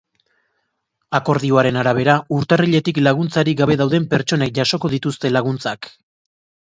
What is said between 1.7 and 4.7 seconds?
arabera, urtarriletik laguntzarik gabe dauden pertsonek